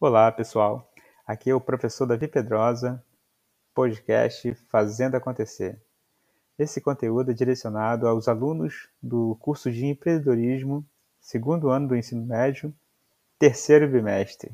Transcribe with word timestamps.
Olá, 0.00 0.32
pessoal. 0.32 0.92
Aqui 1.24 1.50
é 1.50 1.54
o 1.54 1.60
professor 1.60 2.06
Davi 2.06 2.26
Pedrosa, 2.26 3.04
podcast 3.72 4.52
Fazendo 4.68 5.14
Acontecer. 5.14 5.80
Esse 6.58 6.80
conteúdo 6.80 7.30
é 7.30 7.34
direcionado 7.34 8.08
aos 8.08 8.26
alunos 8.26 8.88
do 9.00 9.36
curso 9.36 9.70
de 9.70 9.86
empreendedorismo, 9.86 10.84
segundo 11.20 11.70
ano 11.70 11.86
do 11.86 11.96
ensino 11.96 12.26
médio, 12.26 12.74
terceiro 13.38 13.88
bimestre. 13.88 14.52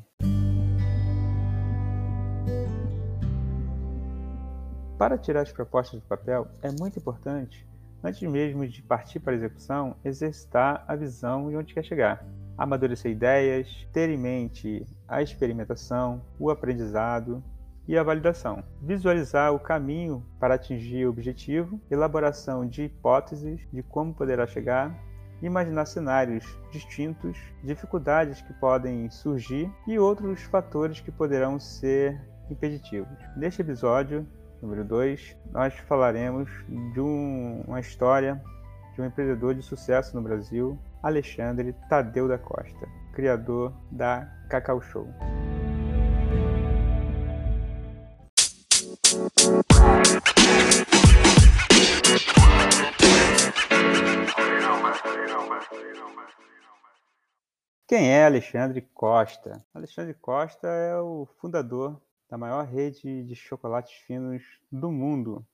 Para 4.97 5.17
tirar 5.17 5.41
as 5.41 5.51
propostas 5.51 5.99
do 5.99 6.07
papel, 6.07 6.47
é 6.61 6.69
muito 6.71 6.99
importante, 6.99 7.67
antes 8.03 8.21
mesmo 8.29 8.67
de 8.67 8.81
partir 8.81 9.19
para 9.19 9.33
a 9.33 9.35
execução, 9.35 9.95
exercitar 10.03 10.83
a 10.87 10.95
visão 10.95 11.51
e 11.51 11.57
onde 11.57 11.73
quer 11.73 11.83
chegar. 11.83 12.25
Amadurecer 12.57 13.11
ideias, 13.11 13.87
ter 13.91 14.09
em 14.09 14.17
mente 14.17 14.85
a 15.07 15.21
experimentação, 15.21 16.21
o 16.39 16.49
aprendizado, 16.49 17.43
e 17.87 17.97
a 17.97 18.03
validação. 18.03 18.63
Visualizar 18.81 19.53
o 19.53 19.59
caminho 19.59 20.25
para 20.39 20.55
atingir 20.55 21.05
o 21.05 21.09
objetivo, 21.09 21.79
elaboração 21.89 22.65
de 22.65 22.83
hipóteses 22.83 23.61
de 23.71 23.83
como 23.83 24.13
poderá 24.13 24.47
chegar, 24.47 24.97
imaginar 25.41 25.85
cenários 25.85 26.45
distintos, 26.71 27.37
dificuldades 27.63 28.41
que 28.41 28.53
podem 28.53 29.09
surgir 29.09 29.69
e 29.85 29.99
outros 29.99 30.41
fatores 30.43 31.01
que 31.01 31.11
poderão 31.11 31.59
ser 31.59 32.19
impeditivos. 32.49 33.17
Neste 33.35 33.61
episódio, 33.61 34.25
número 34.63 34.85
2, 34.85 35.35
nós 35.51 35.73
falaremos 35.73 36.49
de 36.93 37.01
um, 37.01 37.65
uma 37.67 37.81
história 37.81 38.41
de 38.95 39.01
um 39.01 39.05
empreendedor 39.05 39.53
de 39.53 39.61
sucesso 39.61 40.15
no 40.15 40.21
Brasil, 40.21 40.79
Alexandre 41.03 41.75
Tadeu 41.89 42.29
da 42.29 42.37
Costa, 42.37 42.87
criador 43.11 43.73
da 43.91 44.25
Cacau 44.49 44.81
Show. 44.81 45.05
Quem 57.85 58.11
é 58.11 58.25
Alexandre 58.25 58.81
Costa? 58.93 59.61
Alexandre 59.73 60.13
Costa 60.13 60.67
é 60.69 60.97
o 60.97 61.27
fundador 61.41 62.01
da 62.33 62.37
maior 62.39 62.65
rede 62.65 63.21
de 63.25 63.35
chocolates 63.35 63.93
finos 64.07 64.41
do 64.71 64.91
mundo, 64.91 65.45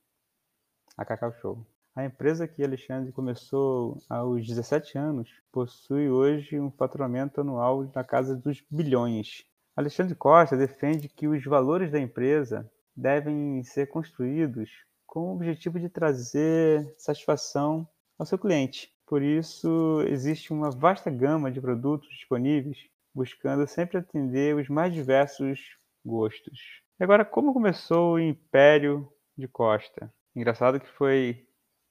a 0.96 1.04
Cacau 1.04 1.30
Show. 1.30 1.66
A 1.94 2.06
empresa 2.06 2.48
que 2.48 2.64
Alexandre 2.64 3.12
começou 3.12 3.98
aos 4.08 4.46
17 4.46 4.96
anos 4.96 5.28
possui 5.52 6.08
hoje 6.08 6.58
um 6.58 6.70
faturamento 6.70 7.42
anual 7.42 7.86
na 7.94 8.02
casa 8.02 8.34
dos 8.34 8.64
bilhões. 8.70 9.44
Alexandre 9.76 10.14
Costa 10.14 10.56
defende 10.56 11.06
que 11.06 11.28
os 11.28 11.44
valores 11.44 11.92
da 11.92 12.00
empresa 12.00 12.66
devem 12.96 13.62
ser 13.62 13.88
construídos 13.88 14.70
com 15.06 15.20
o 15.28 15.34
objetivo 15.34 15.78
de 15.78 15.90
trazer 15.90 16.94
satisfação 16.96 17.86
ao 18.18 18.24
seu 18.24 18.38
cliente. 18.38 18.90
Por 19.04 19.20
isso, 19.20 20.02
existe 20.08 20.50
uma 20.50 20.70
vasta 20.70 21.10
gama 21.10 21.52
de 21.52 21.60
produtos 21.60 22.08
disponíveis, 22.08 22.88
buscando 23.14 23.66
sempre 23.66 23.98
atender 23.98 24.56
os 24.56 24.70
mais 24.70 24.94
diversos 24.94 25.78
gostos. 26.04 26.82
E 26.98 27.04
agora, 27.04 27.24
como 27.24 27.52
começou 27.52 28.14
o 28.14 28.18
Império 28.18 29.10
de 29.36 29.48
Costa? 29.48 30.12
Engraçado 30.34 30.80
que 30.80 30.88
foi 30.88 31.46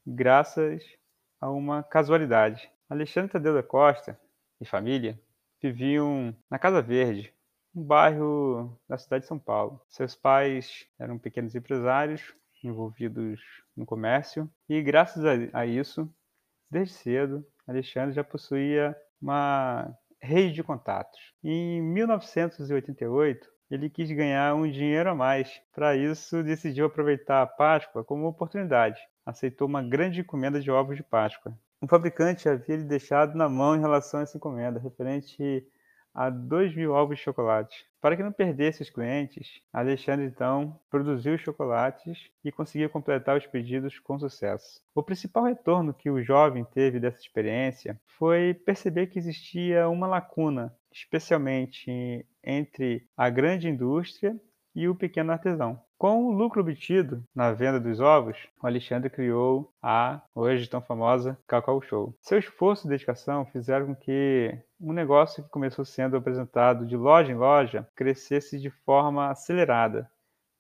graças 0.05 0.83
a 1.41 1.49
uma 1.49 1.83
casualidade. 1.83 2.71
Alexandre 2.89 3.31
Tadeu 3.31 3.53
da 3.53 3.63
Costa 3.63 4.19
e 4.59 4.66
família 4.66 5.19
viviam 5.61 6.35
na 6.50 6.57
Casa 6.57 6.81
Verde, 6.81 7.34
um 7.75 7.84
bairro 7.84 8.79
da 8.88 8.97
cidade 8.97 9.23
de 9.23 9.28
São 9.28 9.38
Paulo. 9.38 9.81
Seus 9.89 10.16
pais 10.16 10.88
eram 10.97 11.17
pequenos 11.17 11.55
empresários 11.55 12.34
envolvidos 12.63 13.41
no 13.75 13.85
comércio 13.85 14.50
e 14.67 14.81
graças 14.81 15.23
a, 15.25 15.59
a 15.59 15.66
isso 15.66 16.11
Desde 16.69 16.94
cedo, 16.94 17.45
Alexandre 17.67 18.13
já 18.13 18.23
possuía 18.23 18.95
uma 19.19 19.91
rede 20.22 20.55
de 20.55 20.63
contatos. 20.63 21.19
Em 21.44 21.81
1988, 21.81 23.50
ele 23.69 23.90
quis 23.90 24.12
ganhar 24.12 24.56
um 24.56 24.69
dinheiro 24.69 25.09
a 25.09 25.16
mais. 25.16 25.62
Para 25.74 25.96
isso, 25.96 26.44
decidiu 26.44 26.85
aproveitar 26.85 27.41
a 27.41 27.47
Páscoa 27.47 28.03
como 28.03 28.28
oportunidade. 28.28 29.00
Aceitou 29.25 29.68
uma 29.68 29.84
grande 29.84 30.22
encomenda 30.22 30.59
de 30.59 30.72
ovos 30.72 30.97
de 30.97 31.03
Páscoa. 31.03 31.53
Um 31.81 31.88
fabricante 31.88 32.50
havia 32.50 32.78
lhe 32.78 32.84
deixado 32.84 33.38
na 33.38 33.47
mão 33.47 33.75
em 33.75 33.79
relação 33.79 34.19
a 34.19 34.24
essa 34.24 34.38
encomenda, 34.38 34.79
referente 34.79 35.66
a 36.13 36.29
2 36.29 36.75
mil 36.75 36.91
ovos 36.91 37.18
de 37.18 37.24
chocolate. 37.24 37.85
Para 38.02 38.16
que 38.16 38.24
não 38.24 38.31
perdesse 38.31 38.81
os 38.81 38.90
clientes, 38.90 39.62
Alexandre 39.72 40.25
então 40.25 40.79
produziu 40.90 41.35
os 41.35 41.41
chocolates 41.41 42.29
e 42.44 42.52
conseguiu 42.52 42.90
completar 42.90 43.38
os 43.38 43.46
pedidos 43.46 44.00
com 44.00 44.18
sucesso. 44.18 44.81
O 44.96 45.03
principal 45.03 45.44
retorno 45.44 45.94
que 45.94 46.09
o 46.09 46.22
jovem 46.22 46.66
teve 46.66 47.00
dessa 47.00 47.19
experiência 47.19 48.00
foi 48.06 48.53
perceber 48.53 49.08
que 49.08 49.19
existia 49.19 49.88
uma 49.90 50.08
lacuna, 50.08 50.74
especialmente 50.91 52.25
entre 52.44 53.05
a 53.16 53.29
grande 53.29 53.67
indústria 53.67 54.39
e 54.75 54.88
o 54.88 54.95
pequeno 54.95 55.31
artesão. 55.31 55.81
Com 55.97 56.27
o 56.27 56.31
lucro 56.31 56.61
obtido 56.61 57.22
na 57.35 57.51
venda 57.51 57.77
dos 57.77 58.00
ovos, 58.00 58.38
o 58.63 58.66
Alexandre 58.66 59.09
criou 59.09 59.69
a 59.83 60.22
hoje 60.33 60.69
tão 60.69 60.81
famosa 60.81 61.38
Cacau 61.45 61.81
Show. 61.81 62.16
Seu 62.22 62.39
esforço 62.39 62.88
e 62.88 62.89
dedicação 62.89 63.45
fizeram 63.45 63.88
com 63.88 63.95
que 63.95 64.57
um 64.79 64.94
negócio 64.94 65.44
que 65.44 65.49
começou 65.49 65.83
sendo 65.83 66.16
apresentado 66.16 66.85
de 66.85 66.95
loja 66.95 67.33
em 67.33 67.35
loja 67.35 67.85
crescesse 67.95 68.57
de 68.57 68.69
forma 68.69 69.29
acelerada, 69.29 70.09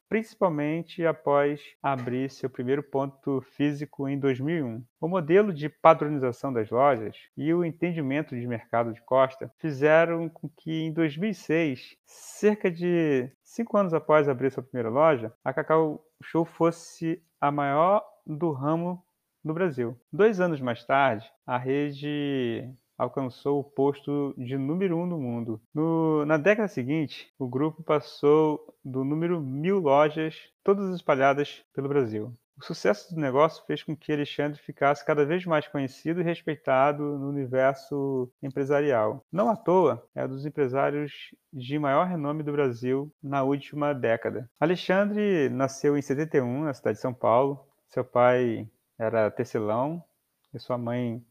principalmente 0.09 1.05
após 1.05 1.61
abrir 1.81 2.31
seu 2.31 2.49
primeiro 2.49 2.81
ponto 2.81 3.41
físico 3.41 4.09
em 4.09 4.19
2001. 4.19 4.83
O 4.99 5.07
modelo 5.07 5.53
de 5.53 5.69
padronização 5.69 6.51
das 6.51 6.71
lojas 6.71 7.15
e 7.37 7.53
o 7.53 7.63
entendimento 7.63 8.35
de 8.35 8.47
mercado 8.47 8.91
de 8.91 9.01
Costa 9.03 9.53
fizeram 9.59 10.27
com 10.27 10.49
que 10.49 10.71
em 10.81 10.91
2006, 10.91 11.95
cerca 12.03 12.71
de 12.71 13.31
cinco 13.43 13.77
anos 13.77 13.93
após 13.93 14.27
abrir 14.27 14.51
sua 14.51 14.63
primeira 14.63 14.89
loja, 14.89 15.31
a 15.45 15.53
Cacau 15.53 16.03
Show 16.23 16.43
fosse 16.43 17.23
a 17.39 17.51
maior 17.51 18.03
do 18.25 18.51
ramo 18.51 19.01
no 19.43 19.53
Brasil. 19.53 19.95
Dois 20.11 20.39
anos 20.39 20.59
mais 20.59 20.83
tarde, 20.83 21.31
a 21.45 21.57
rede 21.57 22.67
alcançou 22.99 23.61
o 23.61 23.63
posto 23.63 24.35
de 24.37 24.57
número 24.57 24.97
um 24.97 25.05
no 25.05 25.17
mundo. 25.17 25.61
No, 25.73 26.25
na 26.25 26.37
década 26.37 26.67
seguinte, 26.67 27.33
o 27.39 27.47
grupo 27.47 27.81
passou 27.81 28.75
do 28.83 29.05
número 29.05 29.39
mil 29.39 29.79
lojas, 29.79 30.35
todas 30.63 30.93
espalhadas 30.93 31.63
pelo 31.73 31.87
Brasil. 31.87 32.37
O 32.59 32.65
sucesso 32.65 33.15
do 33.15 33.21
negócio 33.21 33.63
fez 33.65 33.83
com 33.83 33.95
que 33.95 34.11
Alexandre 34.11 34.59
ficasse 34.59 35.05
cada 35.05 35.25
vez 35.25 35.45
mais 35.45 35.65
conhecido 35.65 36.19
e 36.19 36.23
respeitado 36.25 37.01
no 37.17 37.29
universo 37.29 38.29
empresarial. 38.43 39.23
Não 39.31 39.49
à 39.49 39.55
toa, 39.55 40.05
é 40.13 40.25
um 40.25 40.27
dos 40.27 40.45
empresários 40.45 41.33
de 41.53 41.79
maior 41.79 42.05
renome 42.05 42.43
do 42.43 42.51
Brasil 42.51 43.09
na 43.23 43.43
última 43.43 43.93
década. 43.93 44.49
Alexandre 44.59 45.47
nasceu 45.47 45.97
em 45.97 46.01
71, 46.01 46.65
na 46.65 46.73
cidade 46.73 46.97
de 46.97 47.01
São 47.01 47.13
Paulo. 47.13 47.65
Seu 47.87 48.03
pai 48.03 48.67
era 48.99 49.31
tecelão 49.31 50.03
e 50.53 50.59
sua 50.59 50.77
mãe 50.77 51.23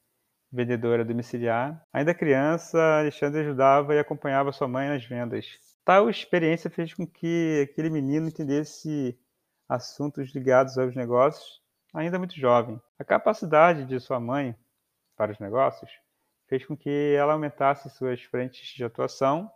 vendedora 0.51 1.05
domiciliar. 1.05 1.85
Ainda 1.93 2.15
criança, 2.15 2.79
Alexandre 3.01 3.41
ajudava 3.41 3.95
e 3.95 3.99
acompanhava 3.99 4.53
sua 4.53 4.69
mãe 4.69 4.89
nas 4.89 5.05
vendas. 5.05 5.47
Tal 5.85 6.09
experiência 6.09 6.71
fez 6.71 6.95
com 6.95 7.07
que 7.07 7.69
aquele 7.71 7.91
menino 7.91 8.29
entendesse 8.29 9.19
assuntos 9.69 10.35
ligados 10.35 10.79
aos 10.79 10.95
negócios 10.95 11.63
ainda 11.93 12.19
muito 12.19 12.39
jovem. 12.39 12.81
A 12.99 13.05
capacidade 13.05 13.85
de 13.85 13.99
sua 14.01 14.21
mãe 14.21 14.57
para 15.17 15.33
os 15.33 15.39
negócios 15.39 15.91
fez 16.47 16.65
com 16.65 16.77
que 16.77 17.15
ela 17.17 17.35
aumentasse 17.35 17.91
suas 17.91 18.23
frentes 18.23 18.75
de 18.75 18.85
atuação, 18.85 19.51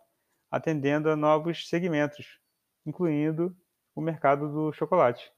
atendendo 0.51 1.09
a 1.09 1.15
novos 1.15 1.67
segmentos, 1.67 2.39
incluindo 2.85 3.55
o 3.95 4.01
mercado 4.01 4.51
do 4.51 4.73
chocolate. 4.73 5.31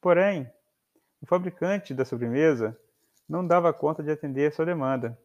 Porém, 0.00 0.50
o 1.20 1.26
fabricante 1.26 1.94
da 1.94 2.04
sobremesa 2.04 2.78
não 3.30 3.46
dava 3.46 3.72
conta 3.72 4.02
de 4.02 4.10
atender 4.10 4.52
sua 4.52 4.66
demanda. 4.66 5.16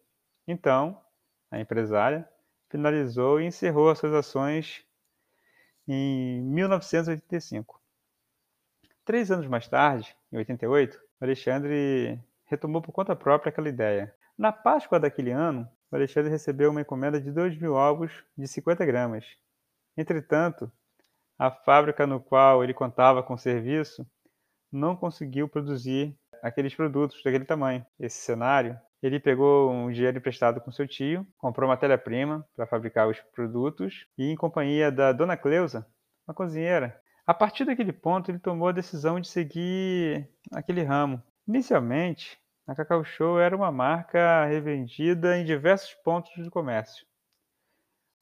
Então, 0.47 1.01
a 1.49 1.59
empresária 1.59 2.29
finalizou 2.69 3.41
e 3.41 3.45
encerrou 3.45 3.89
as 3.89 3.97
suas 3.97 4.13
ações 4.13 4.85
em 5.87 6.39
1985. 6.43 7.81
Três 9.03 9.31
anos 9.31 9.47
mais 9.47 9.67
tarde, 9.67 10.15
em 10.31 10.37
88, 10.37 11.01
Alexandre 11.19 12.19
retomou 12.45 12.79
por 12.79 12.91
conta 12.91 13.15
própria 13.15 13.49
aquela 13.49 13.69
ideia. 13.69 14.13
Na 14.37 14.51
Páscoa 14.51 14.99
daquele 14.99 15.31
ano, 15.31 15.67
Alexandre 15.91 16.29
recebeu 16.29 16.69
uma 16.69 16.81
encomenda 16.81 17.19
de 17.19 17.31
2 17.31 17.57
mil 17.59 17.73
ovos 17.73 18.23
de 18.37 18.47
50 18.47 18.85
gramas. 18.85 19.25
Entretanto, 19.97 20.71
a 21.39 21.49
fábrica 21.49 22.05
no 22.05 22.19
qual 22.19 22.63
ele 22.63 22.73
contava 22.73 23.23
com 23.23 23.35
serviço 23.35 24.05
não 24.75 24.95
conseguiu 24.95 25.47
produzir 25.47 26.15
aqueles 26.43 26.75
produtos 26.75 27.21
daquele 27.23 27.45
tamanho. 27.45 27.85
Esse 27.99 28.17
cenário, 28.17 28.77
ele 29.01 29.19
pegou 29.19 29.71
um 29.71 29.91
dinheiro 29.91 30.17
emprestado 30.17 30.61
com 30.61 30.71
seu 30.71 30.87
tio, 30.87 31.25
comprou 31.37 31.67
matéria-prima 31.67 32.45
para 32.55 32.67
fabricar 32.67 33.07
os 33.07 33.19
produtos 33.33 34.05
e, 34.17 34.31
em 34.31 34.35
companhia 34.35 34.91
da 34.91 35.11
dona 35.11 35.37
Cleusa, 35.37 35.87
uma 36.27 36.33
cozinheira, 36.33 36.99
a 37.25 37.33
partir 37.33 37.65
daquele 37.65 37.91
ponto 37.91 38.29
ele 38.29 38.39
tomou 38.39 38.67
a 38.67 38.71
decisão 38.71 39.19
de 39.19 39.27
seguir 39.27 40.29
aquele 40.51 40.83
ramo. 40.83 41.21
Inicialmente, 41.47 42.39
a 42.67 42.75
Cacau 42.75 43.03
Show 43.03 43.39
era 43.39 43.55
uma 43.55 43.71
marca 43.71 44.45
revendida 44.45 45.37
em 45.37 45.45
diversos 45.45 45.93
pontos 46.03 46.31
do 46.43 46.51
comércio. 46.51 47.05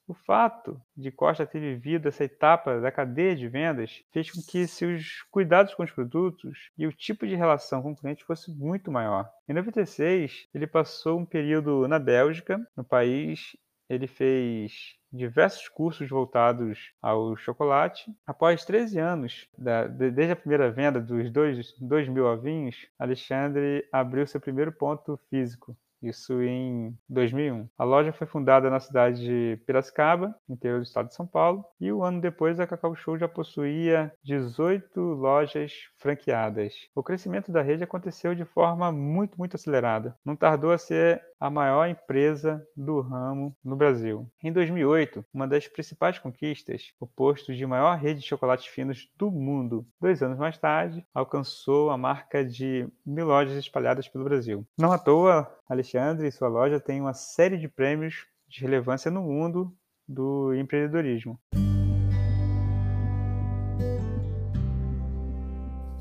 O 0.05 0.13
fato 0.13 0.81
de 0.97 1.11
Costa 1.11 1.45
ter 1.45 1.61
vivido 1.61 2.09
essa 2.09 2.25
etapa 2.25 2.79
da 2.81 2.91
cadeia 2.91 3.33
de 3.35 3.47
vendas 3.47 4.03
fez 4.11 4.29
com 4.29 4.41
que 4.41 4.67
seus 4.67 5.21
cuidados 5.31 5.73
com 5.73 5.83
os 5.83 5.91
produtos 5.91 6.69
e 6.77 6.85
o 6.85 6.91
tipo 6.91 7.25
de 7.25 7.35
relação 7.35 7.81
com 7.81 7.91
o 7.93 7.95
cliente 7.95 8.25
fosse 8.25 8.51
muito 8.51 8.91
maior. 8.91 9.29
Em 9.47 9.53
96, 9.53 10.49
ele 10.53 10.67
passou 10.67 11.19
um 11.19 11.25
período 11.25 11.87
na 11.87 11.99
Bélgica, 11.99 12.59
no 12.75 12.83
país 12.83 13.55
ele 13.89 14.07
fez 14.07 14.97
diversos 15.11 15.69
cursos 15.69 16.09
voltados 16.09 16.91
ao 17.01 17.37
chocolate. 17.37 18.13
Após 18.25 18.65
13 18.65 18.99
anos, 18.99 19.47
da, 19.57 19.87
desde 19.87 20.31
a 20.31 20.35
primeira 20.35 20.69
venda 20.69 20.99
dos 20.99 21.31
2 21.31 22.09
mil 22.09 22.25
ovinhos, 22.25 22.87
Alexandre 22.99 23.87
abriu 23.91 24.27
seu 24.27 24.41
primeiro 24.41 24.71
ponto 24.71 25.17
físico 25.29 25.77
isso 26.03 26.41
em 26.41 26.95
2001. 27.09 27.67
A 27.77 27.83
loja 27.83 28.11
foi 28.11 28.27
fundada 28.27 28.69
na 28.69 28.79
cidade 28.79 29.21
de 29.21 29.63
Piracicaba, 29.65 30.35
interior 30.47 30.79
do 30.79 30.83
estado 30.83 31.07
de 31.07 31.15
São 31.15 31.25
Paulo, 31.25 31.63
e 31.79 31.91
um 31.91 32.03
ano 32.03 32.21
depois 32.21 32.59
a 32.59 32.67
Cacau 32.67 32.95
Show 32.95 33.17
já 33.17 33.27
possuía 33.27 34.11
18 34.23 34.99
lojas 34.99 35.73
franqueadas. 35.97 36.73
O 36.95 37.03
crescimento 37.03 37.51
da 37.51 37.61
rede 37.61 37.83
aconteceu 37.83 38.35
de 38.35 38.45
forma 38.45 38.91
muito, 38.91 39.37
muito 39.37 39.55
acelerada. 39.55 40.15
Não 40.25 40.35
tardou 40.35 40.71
a 40.71 40.77
ser 40.77 41.21
a 41.43 41.49
maior 41.49 41.89
empresa 41.89 42.65
do 42.73 43.01
ramo 43.01 43.53
no 43.61 43.75
Brasil. 43.75 44.25
Em 44.41 44.49
2008, 44.49 45.25
uma 45.33 45.45
das 45.45 45.67
principais 45.67 46.17
conquistas, 46.17 46.93
o 47.01 47.05
posto 47.05 47.53
de 47.53 47.65
maior 47.65 47.97
rede 47.97 48.21
de 48.21 48.25
chocolates 48.25 48.67
finos 48.67 49.09
do 49.17 49.29
mundo. 49.29 49.85
Dois 49.99 50.23
anos 50.23 50.37
mais 50.37 50.57
tarde, 50.57 51.05
alcançou 51.13 51.89
a 51.89 51.97
marca 51.97 52.45
de 52.45 52.87
mil 53.05 53.27
lojas 53.27 53.57
espalhadas 53.57 54.07
pelo 54.07 54.23
Brasil. 54.23 54.65
Não 54.77 54.93
à 54.93 54.97
toa, 54.97 55.53
Alexandre 55.73 56.27
e 56.27 56.31
sua 56.31 56.47
loja 56.47 56.79
têm 56.79 57.01
uma 57.01 57.13
série 57.13 57.57
de 57.57 57.67
prêmios 57.67 58.27
de 58.47 58.61
relevância 58.61 59.09
no 59.09 59.21
mundo 59.23 59.75
do 60.07 60.53
empreendedorismo. 60.53 61.39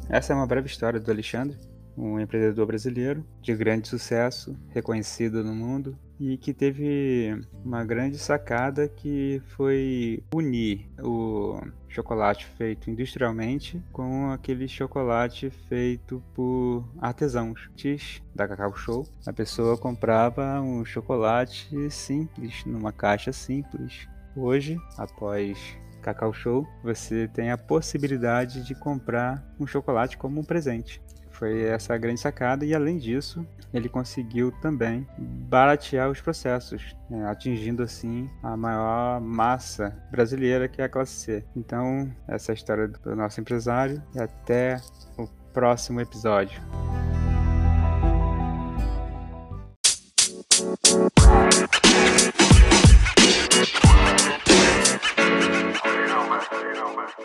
Essa 0.09 0.33
é 0.33 0.37
uma 0.37 0.47
breve 0.47 0.67
história 0.67 1.01
do 1.01 1.11
Alexandre, 1.11 1.59
um 1.97 2.21
empreendedor 2.21 2.67
brasileiro 2.67 3.27
de 3.41 3.55
grande 3.55 3.89
sucesso, 3.89 4.55
reconhecido 4.69 5.43
no 5.43 5.55
mundo 5.55 5.99
e 6.23 6.37
que 6.37 6.55
teve 6.55 7.37
uma 7.65 7.85
grande 7.85 8.17
sacada 8.17 8.87
que 8.87 9.43
foi 9.57 10.23
unir 10.33 10.89
o 11.03 11.61
chocolate 11.89 12.47
feito 12.47 12.89
industrialmente 12.89 13.83
com 13.91 14.31
aquele 14.31 14.69
chocolate 14.69 15.51
feito 15.69 16.23
por 16.33 16.89
artesãos. 17.01 17.69
Antes 17.73 18.23
da 18.33 18.47
Cacau 18.47 18.73
Show, 18.77 19.05
a 19.27 19.33
pessoa 19.33 19.77
comprava 19.77 20.61
um 20.61 20.85
chocolate 20.85 21.91
simples, 21.91 22.65
numa 22.65 22.93
caixa 22.93 23.33
simples. 23.33 24.07
Hoje, 24.37 24.79
após 24.97 25.77
Cacau 26.03 26.33
Show, 26.33 26.65
você 26.85 27.27
tem 27.27 27.51
a 27.51 27.59
possibilidade 27.59 28.65
de 28.65 28.77
comprar 28.77 29.45
um 29.59 29.67
chocolate 29.67 30.17
como 30.17 30.41
um 30.41 30.45
presente. 30.45 31.03
Foi 31.43 31.63
essa 31.65 31.95
a 31.95 31.99
grande 31.99 32.21
sacada, 32.21 32.65
e 32.65 32.73
além 32.73 32.99
disso, 32.99 33.45
ele 33.75 33.89
conseguiu 33.89 34.53
também 34.63 35.05
baratear 35.19 36.09
os 36.09 36.21
processos, 36.21 36.95
né, 37.11 37.27
atingindo 37.27 37.83
assim 37.83 38.31
a 38.41 38.57
maior 38.57 39.21
massa 39.21 39.93
brasileira 40.09 40.69
que 40.69 40.81
é 40.81 40.85
a 40.85 40.89
classe 40.89 41.15
C. 41.15 41.45
Então, 41.57 42.15
essa 42.29 42.53
é 42.53 42.55
a 42.55 42.55
história 42.55 42.87
do 42.87 43.17
nosso 43.17 43.41
empresário, 43.41 44.01
e 44.15 44.21
até 44.21 44.81
o 45.19 45.27
próximo 45.53 46.01
episódio. 46.01 46.63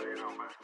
you 0.07 0.15
know, 0.15 0.31
man. 0.37 0.56